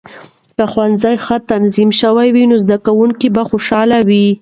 [0.55, 4.27] که ښوونځي ښه تنظیم شوي وي، نو زده کونکې به خوشاله وي.